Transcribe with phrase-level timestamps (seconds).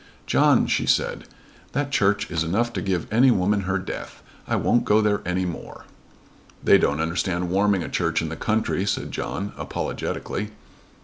[0.25, 1.25] "John," she said,
[1.73, 4.23] "that church is enough to give any woman her death.
[4.47, 5.85] I won't go there any more."
[6.63, 10.53] "They don't understand warming a church in the country," said John apologetically.